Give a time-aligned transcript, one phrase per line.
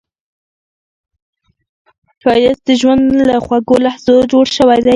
[2.21, 4.45] ښایست د ژوند له خوږو لحظو جوړ
[4.85, 4.89] دی